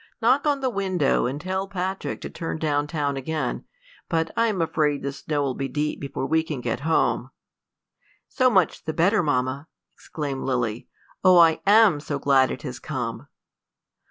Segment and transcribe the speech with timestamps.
[0.19, 3.65] Knock on the window, and tell Patrick to turn down town again;
[4.09, 7.29] but I am afraid the snow will be deep before we can get home."
[8.27, 10.87] "So much the better, mamma," exclaimed Lily.
[11.23, 13.27] "Oh, I am so glad it has come!"